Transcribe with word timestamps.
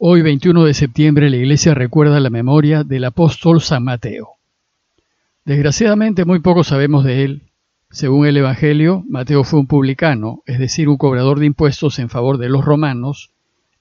Hoy, 0.00 0.22
21 0.22 0.64
de 0.64 0.74
septiembre, 0.74 1.28
la 1.28 1.38
Iglesia 1.38 1.74
recuerda 1.74 2.20
la 2.20 2.30
memoria 2.30 2.84
del 2.84 3.04
apóstol 3.04 3.60
San 3.60 3.82
Mateo. 3.82 4.28
Desgraciadamente, 5.44 6.24
muy 6.24 6.38
poco 6.38 6.62
sabemos 6.62 7.02
de 7.02 7.24
él. 7.24 7.42
Según 7.90 8.24
el 8.24 8.36
Evangelio, 8.36 9.02
Mateo 9.08 9.42
fue 9.42 9.58
un 9.58 9.66
publicano, 9.66 10.44
es 10.46 10.60
decir, 10.60 10.88
un 10.88 10.98
cobrador 10.98 11.40
de 11.40 11.46
impuestos 11.46 11.98
en 11.98 12.10
favor 12.10 12.38
de 12.38 12.48
los 12.48 12.64
romanos, 12.64 13.32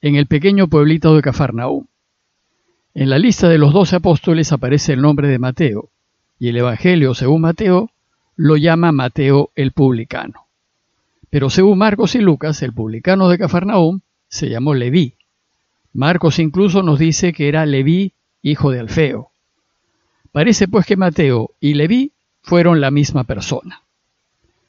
en 0.01 0.15
el 0.15 0.25
pequeño 0.25 0.67
pueblito 0.69 1.15
de 1.15 1.21
Cafarnaúm. 1.21 1.85
En 2.96 3.12
la 3.12 3.20
lista 3.20 3.47
de 3.47 3.60
los 3.60 3.72
doce 3.72 3.97
apóstoles 3.97 4.52
aparece 4.52 4.94
el 4.94 5.04
nombre 5.04 5.28
de 5.28 5.38
Mateo, 5.38 5.92
y 6.40 6.47
el 6.47 6.58
Evangelio, 6.58 7.13
según 7.13 7.42
Mateo, 7.42 7.92
lo 8.36 8.58
llama 8.58 8.92
Mateo 8.92 9.52
el 9.54 9.72
publicano. 9.72 10.47
Pero 11.29 11.52
según 11.52 11.78
Marcos 11.78 12.15
y 12.15 12.22
Lucas, 12.22 12.63
el 12.63 12.74
publicano 12.74 13.29
de 13.29 13.38
Cafarnaúm 13.38 13.99
se 14.29 14.49
llamó 14.49 14.74
Leví, 14.74 15.17
Marcos 15.97 16.38
incluso 16.38 16.84
nos 16.84 16.99
dice 16.99 17.34
que 17.34 17.48
era 17.48 17.65
Leví, 17.65 18.13
hijo 18.43 18.69
de 18.69 18.79
Alfeo. 18.79 19.31
Parece 20.31 20.67
pues 20.67 20.85
que 20.85 20.95
Mateo 20.95 21.55
y 21.59 21.73
Leví 21.73 22.11
fueron 22.43 22.79
la 22.81 22.91
misma 22.91 23.23
persona. 23.23 23.81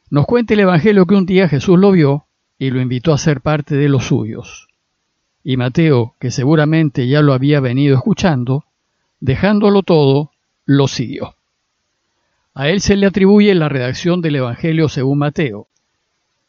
Nos 0.08 0.24
cuenta 0.24 0.54
el 0.54 0.60
Evangelio 0.60 1.04
que 1.04 1.16
un 1.16 1.26
día 1.26 1.46
Jesús 1.46 1.78
lo 1.78 1.92
vio 1.92 2.24
y 2.58 2.70
lo 2.70 2.80
invitó 2.80 3.12
a 3.12 3.18
ser 3.18 3.42
parte 3.42 3.76
de 3.76 3.90
los 3.90 4.06
suyos. 4.06 4.68
Y 5.44 5.58
Mateo, 5.58 6.14
que 6.18 6.30
seguramente 6.30 7.06
ya 7.06 7.20
lo 7.20 7.34
había 7.34 7.60
venido 7.60 7.94
escuchando, 7.94 8.64
dejándolo 9.20 9.82
todo, 9.82 10.30
lo 10.64 10.88
siguió. 10.88 11.34
A 12.54 12.70
él 12.70 12.80
se 12.80 12.96
le 12.96 13.04
atribuye 13.04 13.54
la 13.54 13.68
redacción 13.68 14.22
del 14.22 14.36
Evangelio 14.36 14.88
según 14.88 15.18
Mateo, 15.18 15.68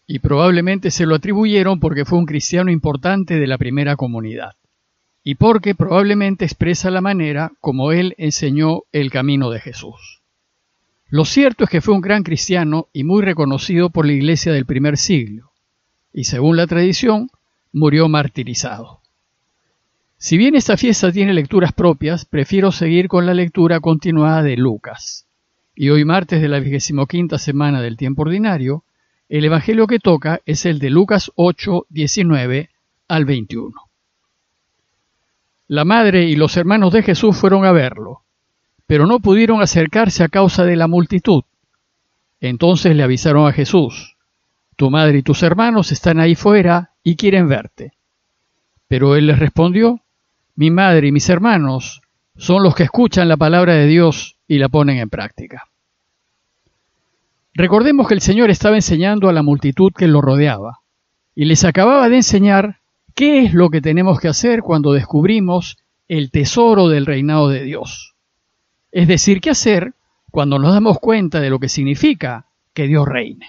y 0.07 0.19
probablemente 0.19 0.89
se 0.89 1.05
lo 1.05 1.15
atribuyeron 1.15 1.81
porque 1.81 2.05
fue 2.05 2.17
un 2.17 2.25
cristiano 2.25 2.71
importante 2.71 3.41
de 3.41 3.45
la 3.45 3.57
primera 3.57 3.97
comunidad 3.97 4.53
y 5.23 5.35
porque 5.35 5.75
probablemente 5.75 6.45
expresa 6.45 6.91
la 6.91 7.01
manera 7.01 7.51
como 7.59 7.91
él 7.91 8.15
enseñó 8.17 8.83
el 8.91 9.11
camino 9.11 9.49
de 9.49 9.59
Jesús. 9.59 10.21
Lo 11.07 11.25
cierto 11.25 11.63
es 11.63 11.69
que 11.69 11.81
fue 11.81 11.95
un 11.95 12.01
gran 12.01 12.23
cristiano 12.23 12.87
y 12.93 13.03
muy 13.03 13.23
reconocido 13.23 13.89
por 13.89 14.05
la 14.05 14.13
iglesia 14.13 14.53
del 14.53 14.65
primer 14.65 14.97
siglo, 14.97 15.51
y 16.13 16.25
según 16.25 16.55
la 16.55 16.67
tradición, 16.67 17.29
murió 17.71 18.07
martirizado. 18.07 19.01
Si 20.17 20.37
bien 20.37 20.55
esta 20.55 20.77
fiesta 20.77 21.11
tiene 21.11 21.33
lecturas 21.33 21.73
propias, 21.73 22.25
prefiero 22.25 22.71
seguir 22.71 23.07
con 23.07 23.25
la 23.25 23.33
lectura 23.33 23.79
continuada 23.79 24.43
de 24.43 24.57
Lucas. 24.57 25.25
Y 25.75 25.89
hoy 25.89 26.03
martes 26.03 26.41
de 26.41 26.49
la 26.49 26.61
quinta 27.07 27.37
semana 27.37 27.81
del 27.81 27.95
tiempo 27.95 28.23
ordinario, 28.23 28.83
el 29.29 29.45
evangelio 29.45 29.87
que 29.87 29.99
toca 29.99 30.41
es 30.45 30.65
el 30.65 30.79
de 30.79 30.89
Lucas 30.89 31.31
8, 31.35 31.85
19 31.89 32.69
al 33.07 33.25
21. 33.25 33.88
La 35.69 35.85
madre 35.85 36.23
y 36.23 36.35
los 36.35 36.57
hermanos 36.57 36.91
de 36.91 37.03
Jesús 37.03 37.37
fueron 37.37 37.63
a 37.63 37.71
verlo, 37.71 38.23
pero 38.87 39.05
no 39.05 39.19
pudieron 39.19 39.61
acercarse 39.61 40.23
a 40.23 40.27
causa 40.27 40.65
de 40.65 40.75
la 40.75 40.87
multitud. 40.87 41.43
Entonces 42.41 42.95
le 42.95 43.03
avisaron 43.03 43.47
a 43.47 43.53
Jesús, 43.53 44.17
Tu 44.75 44.89
madre 44.89 45.19
y 45.19 45.21
tus 45.21 45.43
hermanos 45.43 45.91
están 45.91 46.19
ahí 46.19 46.33
fuera 46.33 46.93
y 47.03 47.15
quieren 47.17 47.47
verte. 47.47 47.93
Pero 48.87 49.15
él 49.15 49.27
les 49.27 49.37
respondió, 49.37 50.01
Mi 50.55 50.71
madre 50.71 51.09
y 51.09 51.11
mis 51.11 51.29
hermanos 51.29 52.01
son 52.35 52.63
los 52.63 52.73
que 52.73 52.83
escuchan 52.83 53.29
la 53.29 53.37
palabra 53.37 53.75
de 53.75 53.85
Dios 53.85 54.37
y 54.47 54.57
la 54.57 54.69
ponen 54.69 54.97
en 54.97 55.09
práctica. 55.11 55.67
Recordemos 57.53 58.07
que 58.07 58.15
el 58.15 58.21
Señor 58.21 58.49
estaba 58.49 58.75
enseñando 58.75 59.29
a 59.29 59.33
la 59.33 59.43
multitud 59.43 59.91
que 59.95 60.07
lo 60.07 60.19
rodeaba, 60.19 60.79
y 61.35 61.45
les 61.45 61.63
acababa 61.63 62.09
de 62.09 62.15
enseñar 62.15 62.78
¿Qué 63.19 63.43
es 63.43 63.53
lo 63.53 63.69
que 63.69 63.81
tenemos 63.81 64.21
que 64.21 64.29
hacer 64.29 64.61
cuando 64.61 64.93
descubrimos 64.93 65.77
el 66.07 66.31
tesoro 66.31 66.87
del 66.87 67.05
reinado 67.05 67.49
de 67.49 67.63
Dios? 67.65 68.15
Es 68.93 69.09
decir, 69.09 69.41
¿qué 69.41 69.49
hacer 69.49 69.93
cuando 70.31 70.57
nos 70.57 70.71
damos 70.71 70.99
cuenta 70.99 71.41
de 71.41 71.49
lo 71.49 71.59
que 71.59 71.67
significa 71.67 72.45
que 72.73 72.87
Dios 72.87 73.05
reine? 73.05 73.47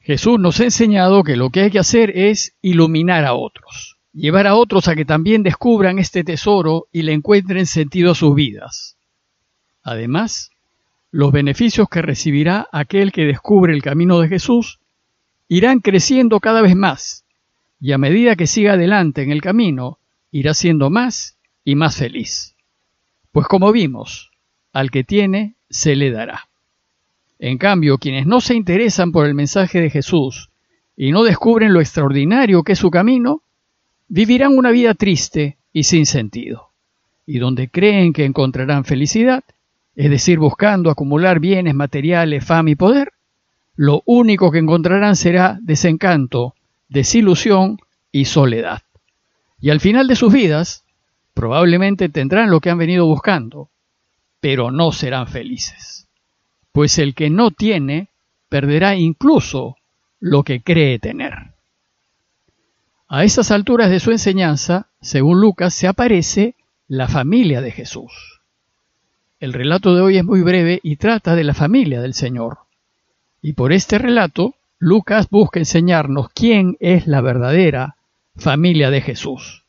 Jesús 0.00 0.40
nos 0.40 0.58
ha 0.58 0.64
enseñado 0.64 1.22
que 1.22 1.36
lo 1.36 1.50
que 1.50 1.60
hay 1.60 1.70
que 1.70 1.78
hacer 1.78 2.10
es 2.12 2.56
iluminar 2.60 3.24
a 3.24 3.34
otros, 3.34 3.98
llevar 4.12 4.48
a 4.48 4.56
otros 4.56 4.88
a 4.88 4.96
que 4.96 5.04
también 5.04 5.44
descubran 5.44 6.00
este 6.00 6.24
tesoro 6.24 6.88
y 6.90 7.02
le 7.02 7.12
encuentren 7.12 7.66
sentido 7.66 8.10
a 8.10 8.16
sus 8.16 8.34
vidas. 8.34 8.96
Además, 9.84 10.50
los 11.12 11.30
beneficios 11.30 11.88
que 11.88 12.02
recibirá 12.02 12.66
aquel 12.72 13.12
que 13.12 13.26
descubre 13.26 13.72
el 13.72 13.80
camino 13.80 14.18
de 14.18 14.26
Jesús 14.26 14.80
irán 15.46 15.78
creciendo 15.78 16.40
cada 16.40 16.62
vez 16.62 16.74
más 16.74 17.24
y 17.80 17.92
a 17.92 17.98
medida 17.98 18.36
que 18.36 18.46
siga 18.46 18.72
adelante 18.74 19.22
en 19.22 19.30
el 19.30 19.40
camino, 19.40 19.98
irá 20.30 20.54
siendo 20.54 20.90
más 20.90 21.38
y 21.64 21.74
más 21.74 21.96
feliz. 21.96 22.56
Pues 23.32 23.46
como 23.46 23.72
vimos, 23.72 24.30
al 24.72 24.90
que 24.90 25.04
tiene, 25.04 25.54
se 25.70 25.96
le 25.96 26.10
dará. 26.10 26.48
En 27.38 27.58
cambio, 27.58 27.98
quienes 27.98 28.26
no 28.26 28.40
se 28.40 28.54
interesan 28.54 29.12
por 29.12 29.26
el 29.26 29.34
mensaje 29.34 29.80
de 29.80 29.90
Jesús 29.90 30.50
y 30.96 31.12
no 31.12 31.22
descubren 31.22 31.72
lo 31.72 31.80
extraordinario 31.80 32.64
que 32.64 32.72
es 32.72 32.78
su 32.78 32.90
camino, 32.90 33.42
vivirán 34.08 34.58
una 34.58 34.70
vida 34.70 34.94
triste 34.94 35.58
y 35.72 35.84
sin 35.84 36.06
sentido. 36.06 36.70
Y 37.26 37.38
donde 37.38 37.68
creen 37.68 38.12
que 38.12 38.24
encontrarán 38.24 38.84
felicidad, 38.84 39.44
es 39.94 40.10
decir, 40.10 40.38
buscando 40.38 40.90
acumular 40.90 41.38
bienes 41.38 41.74
materiales, 41.74 42.44
fama 42.44 42.70
y 42.70 42.74
poder, 42.74 43.12
lo 43.76 44.02
único 44.06 44.50
que 44.50 44.58
encontrarán 44.58 45.14
será 45.14 45.58
desencanto, 45.62 46.54
desilusión 46.88 47.78
y 48.12 48.24
soledad. 48.26 48.82
Y 49.60 49.70
al 49.70 49.80
final 49.80 50.06
de 50.06 50.16
sus 50.16 50.32
vidas, 50.32 50.84
probablemente 51.34 52.08
tendrán 52.08 52.50
lo 52.50 52.60
que 52.60 52.70
han 52.70 52.78
venido 52.78 53.06
buscando, 53.06 53.70
pero 54.40 54.70
no 54.70 54.92
serán 54.92 55.26
felices. 55.26 56.08
Pues 56.72 56.98
el 56.98 57.14
que 57.14 57.30
no 57.30 57.50
tiene, 57.50 58.10
perderá 58.48 58.96
incluso 58.96 59.76
lo 60.20 60.42
que 60.42 60.62
cree 60.62 60.98
tener. 60.98 61.54
A 63.08 63.24
esas 63.24 63.50
alturas 63.50 63.90
de 63.90 64.00
su 64.00 64.10
enseñanza, 64.10 64.88
según 65.00 65.40
Lucas, 65.40 65.74
se 65.74 65.88
aparece 65.88 66.56
la 66.88 67.08
familia 67.08 67.60
de 67.60 67.70
Jesús. 67.70 68.42
El 69.40 69.52
relato 69.52 69.94
de 69.94 70.02
hoy 70.02 70.18
es 70.18 70.24
muy 70.24 70.42
breve 70.42 70.80
y 70.82 70.96
trata 70.96 71.34
de 71.34 71.44
la 71.44 71.54
familia 71.54 72.00
del 72.00 72.14
Señor. 72.14 72.58
Y 73.40 73.52
por 73.52 73.72
este 73.72 73.98
relato 73.98 74.56
Lucas 74.80 75.28
busca 75.28 75.58
enseñarnos 75.58 76.28
quién 76.32 76.76
es 76.78 77.08
la 77.08 77.20
verdadera 77.20 77.96
familia 78.36 78.90
de 78.90 79.00
Jesús. 79.00 79.64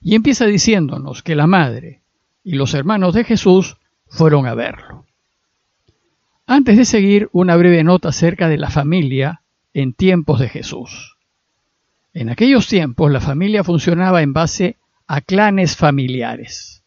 Y 0.00 0.14
empieza 0.14 0.46
diciéndonos 0.46 1.24
que 1.24 1.34
la 1.34 1.48
madre 1.48 2.02
y 2.44 2.52
los 2.52 2.72
hermanos 2.74 3.14
de 3.14 3.24
Jesús 3.24 3.78
fueron 4.06 4.46
a 4.46 4.54
verlo. 4.54 5.04
Antes 6.46 6.76
de 6.76 6.84
seguir, 6.84 7.28
una 7.32 7.56
breve 7.56 7.82
nota 7.82 8.10
acerca 8.10 8.48
de 8.48 8.58
la 8.58 8.70
familia 8.70 9.42
en 9.74 9.92
tiempos 9.92 10.38
de 10.38 10.48
Jesús. 10.48 11.16
En 12.14 12.30
aquellos 12.30 12.68
tiempos 12.68 13.10
la 13.10 13.20
familia 13.20 13.64
funcionaba 13.64 14.22
en 14.22 14.32
base 14.32 14.76
a 15.08 15.20
clanes 15.20 15.76
familiares. 15.76 16.84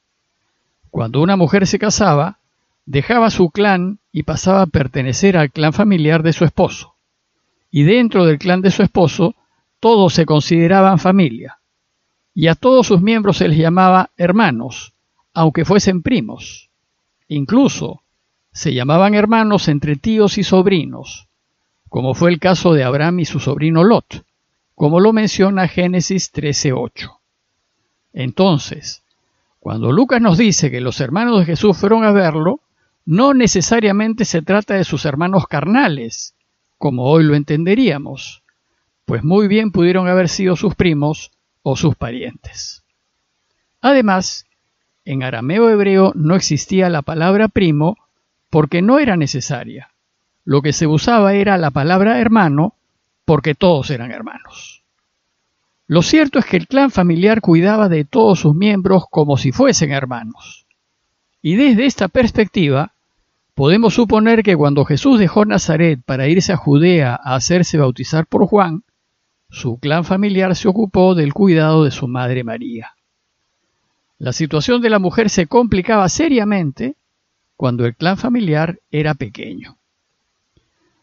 Cuando 0.90 1.22
una 1.22 1.36
mujer 1.36 1.68
se 1.68 1.80
casaba, 1.80 2.40
dejaba 2.86 3.30
su 3.30 3.50
clan 3.50 4.00
y 4.14 4.24
pasaba 4.24 4.62
a 4.62 4.68
pertenecer 4.68 5.36
al 5.36 5.52
clan 5.52 5.74
familiar 5.74 6.24
de 6.24 6.34
su 6.34 6.46
esposo 6.46 6.91
y 7.72 7.84
dentro 7.84 8.26
del 8.26 8.38
clan 8.38 8.62
de 8.62 8.70
su 8.70 8.84
esposo 8.84 9.34
todos 9.80 10.14
se 10.14 10.26
consideraban 10.26 11.00
familia, 11.00 11.60
y 12.36 12.48
a 12.48 12.56
todos 12.56 12.88
sus 12.88 13.02
miembros 13.02 13.38
se 13.38 13.48
les 13.48 13.58
llamaba 13.58 14.12
hermanos, 14.18 14.94
aunque 15.34 15.66
fuesen 15.66 16.04
primos. 16.04 16.70
Incluso 17.28 18.02
se 18.52 18.74
llamaban 18.74 19.16
hermanos 19.16 19.70
entre 19.70 19.96
tíos 19.96 20.38
y 20.38 20.44
sobrinos, 20.44 21.28
como 21.90 22.14
fue 22.14 22.30
el 22.30 22.40
caso 22.40 22.74
de 22.74 22.84
Abraham 22.84 23.22
y 23.22 23.26
su 23.26 23.40
sobrino 23.40 23.84
Lot, 23.84 24.26
como 24.76 25.00
lo 25.00 25.14
menciona 25.14 25.68
Génesis 25.68 26.32
13:8. 26.32 27.20
Entonces, 28.14 29.04
cuando 29.60 29.92
Lucas 29.92 30.22
nos 30.22 30.38
dice 30.38 30.70
que 30.70 30.82
los 30.82 31.00
hermanos 31.00 31.40
de 31.40 31.46
Jesús 31.46 31.78
fueron 31.78 32.04
a 32.04 32.12
verlo, 32.12 32.60
no 33.06 33.34
necesariamente 33.34 34.26
se 34.26 34.42
trata 34.42 34.74
de 34.76 34.84
sus 34.84 35.06
hermanos 35.06 35.48
carnales, 35.48 36.36
como 36.82 37.04
hoy 37.04 37.24
lo 37.24 37.36
entenderíamos, 37.36 38.44
pues 39.06 39.24
muy 39.24 39.48
bien 39.48 39.72
pudieron 39.72 40.08
haber 40.08 40.28
sido 40.28 40.56
sus 40.56 40.74
primos 40.74 41.32
o 41.62 41.78
sus 41.78 41.96
parientes. 41.96 42.84
Además, 43.82 44.48
en 45.06 45.22
arameo 45.22 45.70
hebreo 45.70 46.12
no 46.16 46.36
existía 46.36 46.90
la 46.90 47.04
palabra 47.04 47.50
primo 47.50 47.98
porque 48.50 48.82
no 48.82 48.98
era 48.98 49.16
necesaria. 49.16 49.92
Lo 50.44 50.64
que 50.64 50.74
se 50.74 50.88
usaba 50.88 51.36
era 51.36 51.58
la 51.60 51.70
palabra 51.70 52.20
hermano 52.20 52.74
porque 53.26 53.54
todos 53.54 53.92
eran 53.92 54.12
hermanos. 54.12 54.84
Lo 55.86 56.02
cierto 56.02 56.40
es 56.40 56.46
que 56.46 56.58
el 56.58 56.68
clan 56.68 56.90
familiar 56.90 57.42
cuidaba 57.42 57.90
de 57.90 58.06
todos 58.06 58.40
sus 58.40 58.56
miembros 58.56 59.04
como 59.12 59.38
si 59.38 59.52
fuesen 59.52 59.92
hermanos. 59.92 60.66
Y 61.44 61.58
desde 61.58 61.86
esta 61.86 62.08
perspectiva, 62.08 62.91
Podemos 63.62 63.94
suponer 63.94 64.42
que 64.42 64.58
cuando 64.58 64.86
Jesús 64.86 65.20
dejó 65.20 65.46
Nazaret 65.46 66.02
para 66.04 66.28
irse 66.28 66.52
a 66.52 66.58
Judea 66.58 67.14
a 67.14 67.36
hacerse 67.36 67.78
bautizar 67.78 68.26
por 68.26 68.48
Juan, 68.48 68.82
su 69.52 69.78
clan 69.78 70.04
familiar 70.04 70.56
se 70.56 70.68
ocupó 70.68 71.14
del 71.14 71.32
cuidado 71.32 71.84
de 71.84 71.92
su 71.92 72.08
madre 72.08 72.44
María. 72.44 72.96
La 74.18 74.34
situación 74.34 74.82
de 74.82 74.90
la 74.90 74.98
mujer 74.98 75.30
se 75.30 75.46
complicaba 75.46 76.10
seriamente 76.10 76.96
cuando 77.56 77.86
el 77.86 77.96
clan 77.96 78.18
familiar 78.18 78.80
era 78.90 79.14
pequeño. 79.14 79.78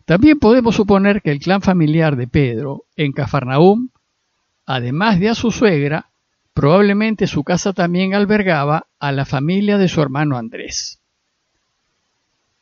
También 0.05 0.41
podemos 0.41 0.75
suponer 0.75 1.23
que 1.23 1.31
el 1.31 1.39
clan 1.39 1.63
familiar 1.63 2.17
de 2.17 2.27
Pedro 2.27 2.87
en 2.97 3.13
Cafarnaúm, 3.13 3.91
además 4.67 5.21
de 5.21 5.29
a 5.29 5.37
su 5.37 5.53
suegra, 5.53 6.11
probablemente 6.55 7.29
su 7.29 7.45
casa 7.45 7.73
también 7.73 8.17
albergaba 8.17 8.89
a 8.99 9.13
la 9.13 9.27
familia 9.27 9.79
de 9.79 9.87
su 9.87 10.03
hermano 10.03 10.37
Andrés. 10.37 10.99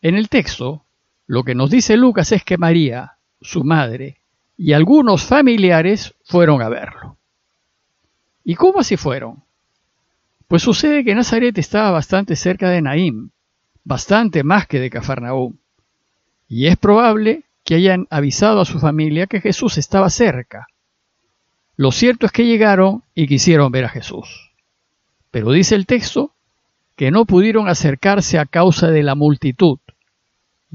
En 0.02 0.14
el 0.14 0.28
texto, 0.28 0.84
lo 1.26 1.42
que 1.42 1.54
nos 1.54 1.70
dice 1.70 1.96
Lucas 1.96 2.32
es 2.32 2.44
que 2.44 2.58
María, 2.58 3.18
su 3.40 3.64
madre, 3.64 4.20
y 4.56 4.72
algunos 4.72 5.24
familiares 5.24 6.14
fueron 6.24 6.62
a 6.62 6.68
verlo. 6.68 7.18
¿Y 8.44 8.54
cómo 8.54 8.80
así 8.80 8.96
fueron? 8.96 9.42
Pues 10.48 10.62
sucede 10.62 11.04
que 11.04 11.14
Nazaret 11.14 11.56
estaba 11.58 11.90
bastante 11.90 12.36
cerca 12.36 12.70
de 12.70 12.80
Naim, 12.80 13.30
bastante 13.84 14.44
más 14.44 14.66
que 14.66 14.78
de 14.80 14.90
Cafarnaúm 14.90 15.56
y 16.48 16.66
es 16.66 16.76
probable 16.76 17.44
que 17.64 17.74
hayan 17.74 18.06
avisado 18.10 18.60
a 18.60 18.64
su 18.64 18.78
familia 18.78 19.26
que 19.26 19.40
Jesús 19.40 19.78
estaba 19.78 20.10
cerca. 20.10 20.68
Lo 21.76 21.92
cierto 21.92 22.26
es 22.26 22.32
que 22.32 22.46
llegaron 22.46 23.02
y 23.14 23.26
quisieron 23.26 23.72
ver 23.72 23.84
a 23.84 23.88
Jesús. 23.88 24.52
Pero 25.30 25.50
dice 25.50 25.74
el 25.74 25.86
texto 25.86 26.32
que 26.94 27.10
no 27.10 27.26
pudieron 27.26 27.68
acercarse 27.68 28.38
a 28.38 28.46
causa 28.46 28.90
de 28.90 29.02
la 29.02 29.14
multitud, 29.14 29.78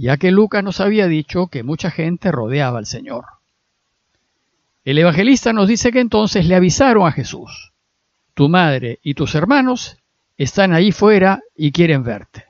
ya 0.02 0.18
que 0.18 0.32
Lucas 0.32 0.64
nos 0.64 0.82
había 0.82 1.06
dicho 1.06 1.46
que 1.46 1.62
mucha 1.62 1.92
gente 1.92 2.32
rodeaba 2.32 2.80
al 2.80 2.88
Señor. 2.88 3.26
El 4.84 4.98
evangelista 4.98 5.54
nos 5.54 5.68
dice 5.68 5.92
que 5.92 6.00
entonces 6.00 6.48
le 6.48 6.56
avisaron 6.56 7.08
a 7.08 7.12
Jesús, 7.12 7.72
tu 8.34 8.50
madre 8.50 9.00
y 9.04 9.14
tus 9.14 9.36
hermanos 9.36 9.98
están 10.38 10.74
ahí 10.74 10.92
fuera 10.92 11.42
y 11.56 11.72
quieren 11.72 12.02
verte. 12.02 12.46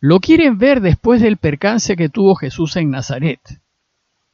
Lo 0.00 0.20
quieren 0.20 0.56
ver 0.56 0.80
después 0.80 1.20
del 1.20 1.36
percance 1.36 1.96
que 1.96 2.08
tuvo 2.08 2.34
Jesús 2.34 2.76
en 2.76 2.90
Nazaret. 2.90 3.40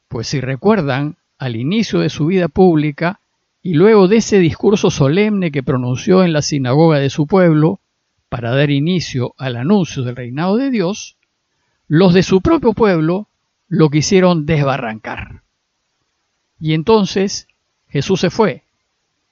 Pues 0.07 0.27
si 0.27 0.39
recuerdan, 0.39 1.17
al 1.37 1.57
inicio 1.57 1.99
de 1.99 2.09
su 2.09 2.27
vida 2.27 2.47
pública 2.47 3.19
y 3.61 3.73
luego 3.73 4.07
de 4.07 4.17
ese 4.17 4.39
discurso 4.39 4.89
solemne 4.89 5.51
que 5.51 5.63
pronunció 5.63 6.23
en 6.23 6.31
la 6.31 6.41
sinagoga 6.41 6.99
de 6.99 7.09
su 7.09 7.27
pueblo 7.27 7.81
para 8.29 8.55
dar 8.55 8.69
inicio 8.69 9.33
al 9.37 9.57
anuncio 9.57 10.03
del 10.03 10.15
reinado 10.15 10.55
de 10.55 10.69
Dios, 10.69 11.17
los 11.89 12.13
de 12.13 12.21
su 12.21 12.41
propio 12.41 12.73
pueblo 12.73 13.27
lo 13.67 13.89
quisieron 13.89 14.45
desbarrancar. 14.45 15.41
Y 16.59 16.73
entonces 16.73 17.47
Jesús 17.89 18.19
se 18.21 18.29
fue, 18.29 18.63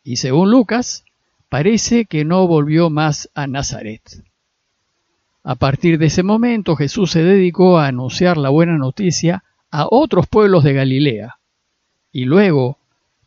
y 0.03 0.15
según 0.15 0.49
Lucas, 0.49 1.05
parece 1.49 2.05
que 2.05 2.25
no 2.25 2.47
volvió 2.47 2.89
más 2.89 3.29
a 3.35 3.45
Nazaret. 3.45 4.01
A 5.43 5.53
partir 5.53 5.99
de 5.99 6.07
ese 6.07 6.23
momento 6.23 6.75
Jesús 6.75 7.11
se 7.11 7.23
dedicó 7.23 7.77
a 7.77 7.87
anunciar 7.87 8.37
la 8.37 8.49
buena 8.49 8.77
noticia 8.77 9.43
a 9.69 9.85
otros 9.89 10.25
pueblos 10.25 10.63
de 10.63 10.73
Galilea 10.73 11.37
y 12.11 12.25
luego 12.25 12.79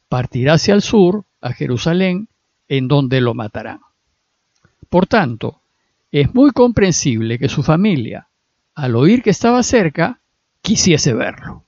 partirá 0.09 0.55
hacia 0.55 0.75
el 0.75 0.83
sur, 0.83 1.25
a 1.41 1.53
Jerusalén, 1.53 2.29
en 2.69 2.89
donde 2.89 3.21
lo 3.21 3.35
matarán. 3.35 3.79
Por 4.89 5.07
tanto, 5.07 5.61
es 6.11 6.35
muy 6.35 6.51
comprensible 6.51 7.39
que 7.39 7.49
su 7.49 7.63
familia, 7.63 8.27
al 8.81 8.97
oír 8.97 9.23
que 9.23 9.29
estaba 9.29 9.63
cerca, 9.63 10.21
quisiese 10.63 11.13
verlo. 11.13 11.65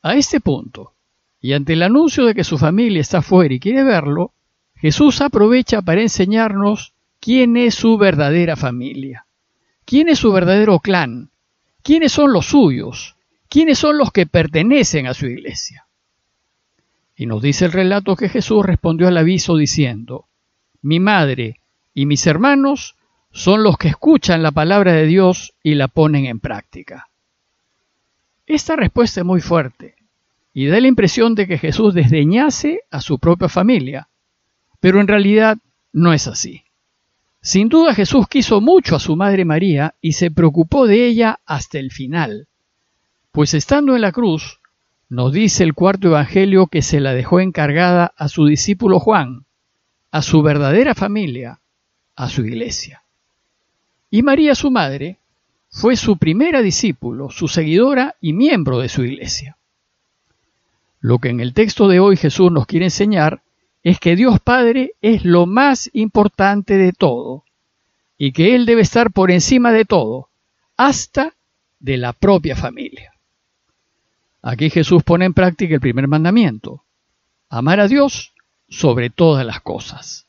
A 0.00 0.14
este 0.14 0.40
punto, 0.40 0.94
y 1.42 1.52
ante 1.52 1.74
el 1.74 1.82
anuncio 1.82 2.24
de 2.24 2.34
que 2.34 2.42
su 2.42 2.56
familia 2.56 3.02
está 3.02 3.20
fuera 3.20 3.52
y 3.52 3.60
quiere 3.60 3.84
verlo, 3.84 4.32
Jesús 4.76 5.20
aprovecha 5.20 5.82
para 5.82 6.00
enseñarnos 6.00 6.94
quién 7.20 7.58
es 7.58 7.74
su 7.74 7.98
verdadera 7.98 8.56
familia, 8.56 9.26
quién 9.84 10.08
es 10.08 10.20
su 10.20 10.32
verdadero 10.32 10.80
clan, 10.80 11.28
quiénes 11.82 12.12
son 12.12 12.32
los 12.32 12.46
suyos, 12.46 13.16
quiénes 13.50 13.78
son 13.78 13.98
los 13.98 14.10
que 14.10 14.24
pertenecen 14.24 15.06
a 15.06 15.12
su 15.12 15.26
iglesia. 15.26 15.86
Y 17.14 17.26
nos 17.26 17.42
dice 17.42 17.66
el 17.66 17.72
relato 17.72 18.16
que 18.16 18.30
Jesús 18.30 18.64
respondió 18.64 19.06
al 19.06 19.18
aviso 19.18 19.58
diciendo, 19.58 20.28
mi 20.80 20.98
madre 20.98 21.60
y 21.92 22.06
mis 22.06 22.26
hermanos 22.26 22.96
son 23.32 23.62
los 23.62 23.78
que 23.78 23.88
escuchan 23.88 24.42
la 24.42 24.52
palabra 24.52 24.92
de 24.92 25.06
Dios 25.06 25.54
y 25.62 25.74
la 25.74 25.88
ponen 25.88 26.26
en 26.26 26.38
práctica. 26.38 27.08
Esta 28.46 28.76
respuesta 28.76 29.20
es 29.20 29.26
muy 29.26 29.40
fuerte 29.40 29.96
y 30.52 30.66
da 30.66 30.78
la 30.80 30.88
impresión 30.88 31.34
de 31.34 31.46
que 31.46 31.58
Jesús 31.58 31.94
desdeñase 31.94 32.82
a 32.90 33.00
su 33.00 33.18
propia 33.18 33.48
familia, 33.48 34.08
pero 34.80 35.00
en 35.00 35.08
realidad 35.08 35.56
no 35.92 36.12
es 36.12 36.28
así. 36.28 36.64
Sin 37.40 37.68
duda 37.68 37.94
Jesús 37.94 38.28
quiso 38.28 38.60
mucho 38.60 38.96
a 38.96 39.00
su 39.00 39.16
Madre 39.16 39.44
María 39.44 39.94
y 40.00 40.12
se 40.12 40.30
preocupó 40.30 40.86
de 40.86 41.06
ella 41.06 41.40
hasta 41.46 41.78
el 41.78 41.90
final, 41.90 42.48
pues 43.32 43.54
estando 43.54 43.96
en 43.96 44.02
la 44.02 44.12
cruz, 44.12 44.60
nos 45.08 45.32
dice 45.32 45.64
el 45.64 45.74
cuarto 45.74 46.08
Evangelio 46.08 46.66
que 46.66 46.82
se 46.82 47.00
la 47.00 47.14
dejó 47.14 47.40
encargada 47.40 48.12
a 48.16 48.28
su 48.28 48.46
discípulo 48.46 49.00
Juan, 49.00 49.46
a 50.10 50.22
su 50.22 50.42
verdadera 50.42 50.94
familia, 50.94 51.60
a 52.14 52.28
su 52.28 52.44
iglesia. 52.44 53.01
Y 54.12 54.20
María, 54.22 54.54
su 54.54 54.70
madre, 54.70 55.16
fue 55.70 55.96
su 55.96 56.18
primera 56.18 56.60
discípulo, 56.60 57.30
su 57.30 57.48
seguidora 57.48 58.14
y 58.20 58.34
miembro 58.34 58.78
de 58.78 58.90
su 58.90 59.02
iglesia. 59.04 59.56
Lo 61.00 61.18
que 61.18 61.30
en 61.30 61.40
el 61.40 61.54
texto 61.54 61.88
de 61.88 61.98
hoy 61.98 62.18
Jesús 62.18 62.52
nos 62.52 62.66
quiere 62.66 62.84
enseñar 62.84 63.40
es 63.82 63.98
que 63.98 64.14
Dios 64.14 64.38
Padre 64.38 64.92
es 65.00 65.24
lo 65.24 65.46
más 65.46 65.88
importante 65.94 66.76
de 66.76 66.92
todo 66.92 67.44
y 68.18 68.32
que 68.32 68.54
Él 68.54 68.66
debe 68.66 68.82
estar 68.82 69.12
por 69.12 69.30
encima 69.30 69.72
de 69.72 69.86
todo, 69.86 70.28
hasta 70.76 71.34
de 71.80 71.96
la 71.96 72.12
propia 72.12 72.54
familia. 72.54 73.14
Aquí 74.42 74.68
Jesús 74.68 75.02
pone 75.04 75.24
en 75.24 75.32
práctica 75.32 75.74
el 75.74 75.80
primer 75.80 76.06
mandamiento, 76.06 76.84
amar 77.48 77.80
a 77.80 77.88
Dios 77.88 78.34
sobre 78.68 79.08
todas 79.08 79.46
las 79.46 79.62
cosas, 79.62 80.26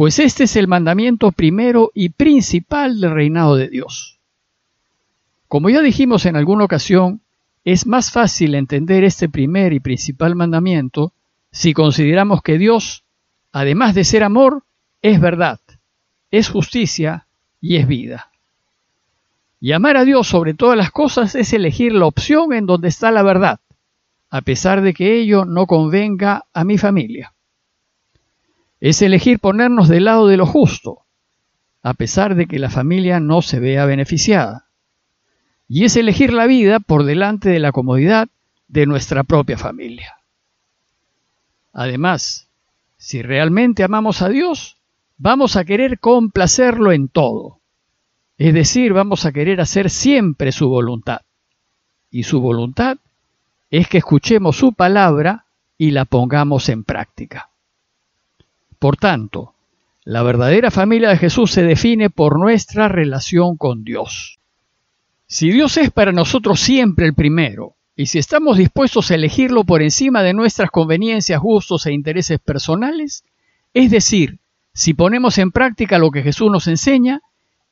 pues 0.00 0.18
este 0.18 0.44
es 0.44 0.56
el 0.56 0.66
mandamiento 0.66 1.30
primero 1.30 1.90
y 1.92 2.08
principal 2.08 3.02
del 3.02 3.10
reinado 3.10 3.56
de 3.56 3.68
Dios. 3.68 4.18
Como 5.46 5.68
ya 5.68 5.82
dijimos 5.82 6.24
en 6.24 6.36
alguna 6.36 6.64
ocasión, 6.64 7.20
es 7.66 7.86
más 7.86 8.10
fácil 8.10 8.54
entender 8.54 9.04
este 9.04 9.28
primer 9.28 9.74
y 9.74 9.80
principal 9.80 10.34
mandamiento 10.34 11.12
si 11.52 11.74
consideramos 11.74 12.40
que 12.40 12.56
Dios, 12.56 13.04
además 13.52 13.94
de 13.94 14.04
ser 14.04 14.22
amor, 14.22 14.62
es 15.02 15.20
verdad, 15.20 15.60
es 16.30 16.48
justicia 16.48 17.26
y 17.60 17.76
es 17.76 17.86
vida. 17.86 18.30
Y 19.60 19.72
amar 19.72 19.98
a 19.98 20.06
Dios 20.06 20.28
sobre 20.28 20.54
todas 20.54 20.78
las 20.78 20.90
cosas 20.90 21.34
es 21.34 21.52
elegir 21.52 21.92
la 21.92 22.06
opción 22.06 22.54
en 22.54 22.64
donde 22.64 22.88
está 22.88 23.10
la 23.10 23.22
verdad, 23.22 23.60
a 24.30 24.40
pesar 24.40 24.80
de 24.80 24.94
que 24.94 25.20
ello 25.20 25.44
no 25.44 25.66
convenga 25.66 26.46
a 26.54 26.64
mi 26.64 26.78
familia. 26.78 27.34
Es 28.80 29.02
elegir 29.02 29.38
ponernos 29.38 29.88
del 29.88 30.06
lado 30.06 30.26
de 30.26 30.38
lo 30.38 30.46
justo, 30.46 31.02
a 31.82 31.94
pesar 31.94 32.34
de 32.34 32.46
que 32.46 32.58
la 32.58 32.70
familia 32.70 33.20
no 33.20 33.42
se 33.42 33.60
vea 33.60 33.84
beneficiada. 33.84 34.66
Y 35.68 35.84
es 35.84 35.96
elegir 35.96 36.32
la 36.32 36.46
vida 36.46 36.80
por 36.80 37.04
delante 37.04 37.50
de 37.50 37.60
la 37.60 37.72
comodidad 37.72 38.28
de 38.68 38.86
nuestra 38.86 39.22
propia 39.22 39.58
familia. 39.58 40.16
Además, 41.72 42.48
si 42.96 43.22
realmente 43.22 43.84
amamos 43.84 44.22
a 44.22 44.28
Dios, 44.28 44.78
vamos 45.18 45.56
a 45.56 45.64
querer 45.64 46.00
complacerlo 46.00 46.92
en 46.92 47.08
todo. 47.08 47.60
Es 48.38 48.54
decir, 48.54 48.94
vamos 48.94 49.26
a 49.26 49.32
querer 49.32 49.60
hacer 49.60 49.90
siempre 49.90 50.50
su 50.50 50.68
voluntad. 50.68 51.20
Y 52.10 52.22
su 52.22 52.40
voluntad 52.40 52.96
es 53.70 53.86
que 53.86 53.98
escuchemos 53.98 54.56
su 54.56 54.72
palabra 54.72 55.44
y 55.76 55.90
la 55.92 56.06
pongamos 56.06 56.68
en 56.70 56.82
práctica. 56.82 57.49
Por 58.80 58.96
tanto, 58.96 59.54
la 60.04 60.22
verdadera 60.22 60.70
familia 60.70 61.10
de 61.10 61.18
Jesús 61.18 61.50
se 61.52 61.62
define 61.62 62.08
por 62.08 62.38
nuestra 62.40 62.88
relación 62.88 63.58
con 63.58 63.84
Dios. 63.84 64.38
Si 65.26 65.50
Dios 65.50 65.76
es 65.76 65.90
para 65.90 66.12
nosotros 66.12 66.58
siempre 66.60 67.06
el 67.06 67.14
primero, 67.14 67.76
y 67.94 68.06
si 68.06 68.18
estamos 68.18 68.56
dispuestos 68.56 69.10
a 69.10 69.16
elegirlo 69.16 69.64
por 69.64 69.82
encima 69.82 70.22
de 70.22 70.32
nuestras 70.32 70.70
conveniencias, 70.70 71.42
gustos 71.42 71.84
e 71.84 71.92
intereses 71.92 72.40
personales, 72.40 73.22
es 73.74 73.90
decir, 73.90 74.38
si 74.72 74.94
ponemos 74.94 75.36
en 75.36 75.52
práctica 75.52 75.98
lo 75.98 76.10
que 76.10 76.22
Jesús 76.22 76.50
nos 76.50 76.66
enseña, 76.66 77.20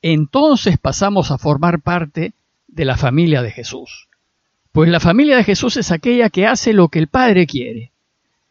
entonces 0.02 0.76
pasamos 0.76 1.30
a 1.30 1.38
formar 1.38 1.80
parte 1.80 2.34
de 2.66 2.84
la 2.84 2.98
familia 2.98 3.40
de 3.40 3.50
Jesús. 3.50 4.08
Pues 4.72 4.90
la 4.90 5.00
familia 5.00 5.38
de 5.38 5.44
Jesús 5.44 5.78
es 5.78 5.90
aquella 5.90 6.28
que 6.28 6.46
hace 6.46 6.74
lo 6.74 6.88
que 6.88 6.98
el 6.98 7.08
Padre 7.08 7.46
quiere. 7.46 7.92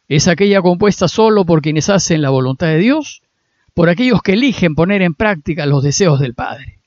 Es 0.08 0.28
aquella 0.28 0.62
compuesta 0.62 1.08
solo 1.08 1.46
por 1.46 1.62
quienes 1.62 1.90
hacen 1.90 2.22
la 2.22 2.30
voluntad 2.30 2.68
de 2.68 2.78
Dios, 2.78 3.22
por 3.74 3.90
aquellos 3.90 4.22
que 4.22 4.34
eligen 4.34 4.74
poner 4.74 5.02
en 5.02 5.14
práctica 5.14 5.66
los 5.66 5.84
deseos 5.84 6.20
del 6.20 6.34
Padre. 6.34 6.80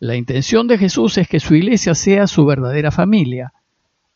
La 0.00 0.16
intención 0.16 0.66
de 0.66 0.78
Jesús 0.78 1.18
es 1.18 1.28
que 1.28 1.40
su 1.40 1.54
iglesia 1.54 1.94
sea 1.94 2.26
su 2.26 2.44
verdadera 2.44 2.90
familia, 2.90 3.52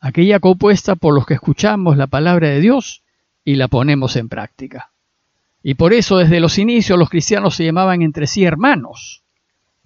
aquella 0.01 0.41
compuesta 0.41 0.97
por 0.97 1.15
los 1.15 1.27
que 1.27 1.35
escuchamos 1.35 1.97
la 1.97 2.07
palabra 2.07 2.49
de 2.49 2.61
Dios 2.61 3.03
y 3.45 3.57
la 3.57 3.69
ponemos 3.69 4.17
en 4.17 4.29
práctica. 4.29 4.91
Y 5.63 5.75
por 5.75 5.93
eso 5.93 6.19
desde 6.19 6.41
los 6.41 6.59
inicios 6.59 6.99
los 6.99 7.11
cristianos 7.11 7.55
se 7.55 7.65
llamaban 7.65 8.03
entre 8.03 8.27
sí 8.27 8.45
hermanos. 8.45 9.23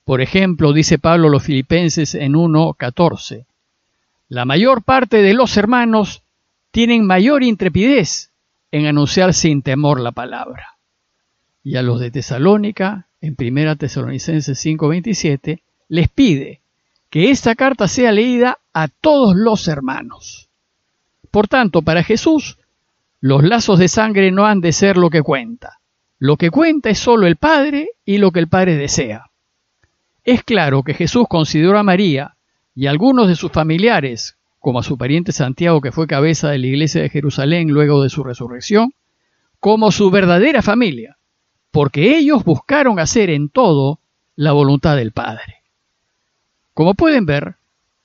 Por 0.04 0.20
ejemplo, 0.20 0.72
dice 0.72 0.98
Pablo 0.98 1.28
a 1.28 1.30
los 1.30 1.42
filipenses 1.42 2.14
en 2.14 2.34
1.14, 2.34 3.46
la 4.28 4.44
mayor 4.44 4.82
parte 4.82 5.22
de 5.22 5.34
los 5.34 5.56
hermanos 5.56 6.22
tienen 6.72 7.06
mayor 7.06 7.44
intrepidez 7.44 8.32
en 8.72 8.86
anunciar 8.86 9.34
sin 9.34 9.62
temor 9.62 10.00
la 10.00 10.10
palabra. 10.10 10.78
Y 11.62 11.76
a 11.76 11.82
los 11.82 12.00
de 12.00 12.10
Tesalónica, 12.10 13.06
en 13.20 13.36
1 13.38 13.76
Tesalonicenses 13.76 14.58
5:27, 14.58 15.62
les 15.88 16.08
pide 16.08 16.60
que 17.10 17.30
esta 17.30 17.54
carta 17.54 17.86
sea 17.86 18.10
leída 18.10 18.58
a 18.72 18.88
todos 18.88 19.36
los 19.36 19.68
hermanos. 19.68 20.48
Por 21.30 21.46
tanto, 21.46 21.82
para 21.82 22.02
Jesús, 22.02 22.58
los 23.20 23.44
lazos 23.44 23.78
de 23.78 23.88
sangre 23.88 24.32
no 24.32 24.46
han 24.46 24.60
de 24.60 24.72
ser 24.72 24.96
lo 24.96 25.10
que 25.10 25.22
cuenta. 25.22 25.78
Lo 26.18 26.36
que 26.36 26.50
cuenta 26.50 26.88
es 26.88 26.98
solo 26.98 27.26
el 27.26 27.36
Padre 27.36 27.90
y 28.04 28.16
lo 28.16 28.32
que 28.32 28.40
el 28.40 28.48
Padre 28.48 28.76
desea. 28.76 29.30
Es 30.24 30.42
claro 30.42 30.82
que 30.82 30.94
Jesús 30.94 31.26
consideró 31.28 31.78
a 31.78 31.82
María 31.82 32.36
y 32.74 32.86
a 32.86 32.90
algunos 32.90 33.28
de 33.28 33.36
sus 33.36 33.52
familiares, 33.52 34.36
como 34.62 34.78
a 34.78 34.82
su 34.82 34.96
pariente 34.96 35.32
Santiago, 35.32 35.82
que 35.82 35.92
fue 35.92 36.06
cabeza 36.06 36.48
de 36.48 36.56
la 36.56 36.66
iglesia 36.68 37.02
de 37.02 37.10
Jerusalén 37.10 37.68
luego 37.68 38.02
de 38.02 38.08
su 38.08 38.24
resurrección, 38.24 38.94
como 39.60 39.92
su 39.92 40.10
verdadera 40.10 40.62
familia, 40.62 41.18
porque 41.70 42.16
ellos 42.16 42.42
buscaron 42.44 42.98
hacer 42.98 43.28
en 43.28 43.50
todo 43.50 44.00
la 44.36 44.52
voluntad 44.52 44.96
del 44.96 45.12
Padre. 45.12 45.56
Como 46.72 46.94
pueden 46.94 47.26
ver, 47.26 47.56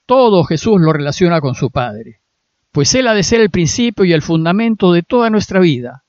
todo 0.05 0.43
Jesús 0.43 0.81
lo 0.81 0.91
relaciona 0.91 1.39
con 1.39 1.55
su 1.55 1.71
Padre 1.71 2.19
pues 2.77 2.93
Él 2.93 3.07
ha 3.07 3.15
de 3.15 3.23
ser 3.23 3.41
el 3.41 3.49
principio 3.49 4.05
y 4.05 4.13
el 4.13 4.21
fundamento 4.21 4.93
de 4.93 5.01
toda 5.01 5.31
nuestra 5.31 5.59
vida. 5.59 6.03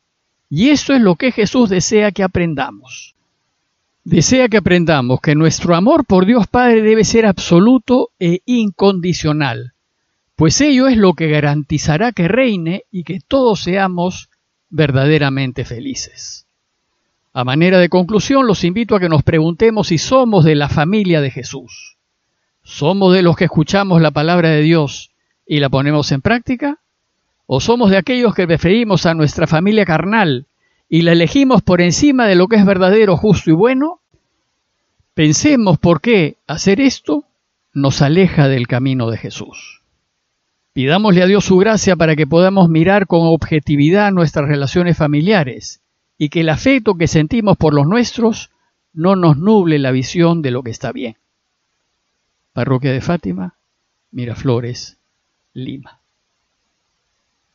Y 0.50 0.68
eso 0.68 0.92
es 0.92 1.00
lo 1.00 1.16
que 1.16 1.32
Jesús 1.32 1.70
desea 1.70 2.12
que 2.12 2.22
aprendamos. 2.22 3.14
Desea 4.04 4.50
que 4.50 4.58
aprendamos 4.58 5.22
que 5.22 5.34
nuestro 5.34 5.74
amor 5.74 6.04
por 6.04 6.26
Dios 6.26 6.46
Padre 6.46 6.82
debe 6.82 7.04
ser 7.04 7.24
absoluto 7.24 8.10
e 8.18 8.40
incondicional, 8.44 9.72
pues 10.38 10.60
ello 10.60 10.86
es 10.86 10.96
lo 10.96 11.14
que 11.14 11.26
garantizará 11.26 12.12
que 12.12 12.28
reine 12.28 12.84
y 12.92 13.02
que 13.02 13.18
todos 13.18 13.58
seamos 13.58 14.30
verdaderamente 14.70 15.64
felices. 15.64 16.46
A 17.32 17.42
manera 17.42 17.80
de 17.80 17.88
conclusión, 17.88 18.46
los 18.46 18.62
invito 18.62 18.94
a 18.94 19.00
que 19.00 19.08
nos 19.08 19.24
preguntemos 19.24 19.88
si 19.88 19.98
somos 19.98 20.44
de 20.44 20.54
la 20.54 20.68
familia 20.68 21.20
de 21.20 21.32
Jesús. 21.32 21.96
¿Somos 22.62 23.14
de 23.14 23.22
los 23.22 23.34
que 23.34 23.46
escuchamos 23.46 24.00
la 24.00 24.12
palabra 24.12 24.50
de 24.50 24.62
Dios 24.62 25.10
y 25.44 25.58
la 25.58 25.70
ponemos 25.70 26.12
en 26.12 26.20
práctica? 26.20 26.78
¿O 27.46 27.58
somos 27.58 27.90
de 27.90 27.96
aquellos 27.96 28.32
que 28.32 28.46
preferimos 28.46 29.06
a 29.06 29.14
nuestra 29.14 29.48
familia 29.48 29.84
carnal 29.84 30.46
y 30.88 31.02
la 31.02 31.10
elegimos 31.14 31.62
por 31.62 31.80
encima 31.80 32.26
de 32.28 32.36
lo 32.36 32.46
que 32.46 32.54
es 32.54 32.64
verdadero, 32.64 33.16
justo 33.16 33.50
y 33.50 33.54
bueno? 33.54 34.02
Pensemos 35.14 35.78
por 35.78 36.00
qué 36.00 36.36
hacer 36.46 36.80
esto 36.80 37.24
nos 37.74 38.02
aleja 38.02 38.46
del 38.46 38.68
camino 38.68 39.10
de 39.10 39.18
Jesús. 39.18 39.77
Pidámosle 40.78 41.24
a 41.24 41.26
Dios 41.26 41.44
su 41.44 41.56
gracia 41.56 41.96
para 41.96 42.14
que 42.14 42.28
podamos 42.28 42.68
mirar 42.68 43.08
con 43.08 43.22
objetividad 43.22 44.12
nuestras 44.12 44.46
relaciones 44.46 44.96
familiares 44.96 45.82
y 46.16 46.28
que 46.28 46.42
el 46.42 46.48
afecto 46.50 46.94
que 46.94 47.08
sentimos 47.08 47.56
por 47.56 47.74
los 47.74 47.84
nuestros 47.84 48.52
no 48.92 49.16
nos 49.16 49.36
nuble 49.36 49.80
la 49.80 49.90
visión 49.90 50.40
de 50.40 50.52
lo 50.52 50.62
que 50.62 50.70
está 50.70 50.92
bien. 50.92 51.16
Parroquia 52.52 52.92
de 52.92 53.00
Fátima, 53.00 53.58
Miraflores, 54.12 55.00
Lima. 55.52 55.97